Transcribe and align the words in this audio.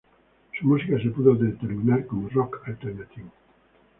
Su 0.57 0.65
música 0.65 0.97
se 0.99 1.11
puede 1.11 1.35
determinar 1.35 2.07
como 2.07 2.27
Rock 2.29 2.61
Alternativo. 2.65 3.29